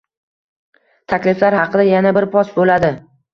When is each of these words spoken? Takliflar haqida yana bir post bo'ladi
Takliflar 1.13 1.57
haqida 1.59 1.85
yana 1.89 2.15
bir 2.19 2.29
post 2.37 2.59
bo'ladi 2.63 2.93